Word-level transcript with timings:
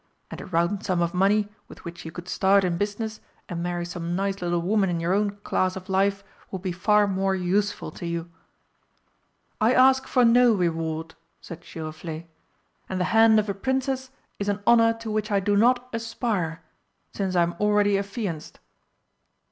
And 0.31 0.41
a 0.41 0.47
round 0.47 0.83
sum 0.83 0.99
of 1.03 1.13
money 1.13 1.47
with 1.67 1.85
which 1.85 2.05
you 2.05 2.11
could 2.11 2.27
start 2.27 2.63
in 2.63 2.75
business 2.75 3.19
and 3.47 3.61
marry 3.61 3.85
some 3.85 4.15
nice 4.15 4.41
little 4.41 4.59
woman 4.63 4.89
in 4.89 4.99
your 4.99 5.13
own 5.13 5.29
class 5.43 5.75
of 5.75 5.89
life 5.89 6.23
would 6.49 6.63
be 6.63 6.71
far 6.71 7.05
more 7.07 7.35
useful 7.35 7.91
to 7.91 8.07
you." 8.07 8.31
"I 9.61 9.75
ask 9.75 10.07
for 10.07 10.25
no 10.25 10.53
reward," 10.55 11.13
said 11.39 11.61
Giroflé. 11.61 12.25
"And 12.89 12.99
the 12.99 13.03
hand 13.13 13.39
of 13.39 13.47
a 13.47 13.53
Princess 13.53 14.09
is 14.39 14.49
an 14.49 14.63
honour 14.65 14.93
to 14.93 15.11
which 15.11 15.29
I 15.29 15.39
do 15.39 15.55
not 15.55 15.87
aspire, 15.93 16.63
since 17.13 17.35
I 17.35 17.43
am 17.43 17.53
already 17.59 17.95
affianced!" 17.95 18.59